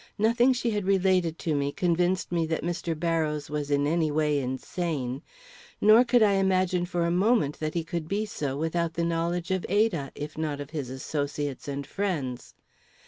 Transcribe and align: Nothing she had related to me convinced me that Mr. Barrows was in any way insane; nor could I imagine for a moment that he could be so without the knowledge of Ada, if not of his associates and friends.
Nothing 0.17 0.51
she 0.51 0.71
had 0.71 0.85
related 0.87 1.37
to 1.45 1.53
me 1.53 1.71
convinced 1.71 2.31
me 2.31 2.47
that 2.47 2.63
Mr. 2.63 2.99
Barrows 2.99 3.51
was 3.51 3.69
in 3.69 3.85
any 3.85 4.09
way 4.09 4.39
insane; 4.39 5.21
nor 5.79 6.03
could 6.03 6.23
I 6.23 6.33
imagine 6.41 6.87
for 6.87 7.05
a 7.05 7.11
moment 7.11 7.59
that 7.59 7.75
he 7.75 7.83
could 7.83 8.07
be 8.07 8.25
so 8.25 8.57
without 8.57 8.95
the 8.95 9.05
knowledge 9.05 9.51
of 9.51 9.63
Ada, 9.69 10.11
if 10.15 10.39
not 10.39 10.59
of 10.59 10.71
his 10.71 10.89
associates 10.89 11.67
and 11.67 11.85
friends. 11.85 12.55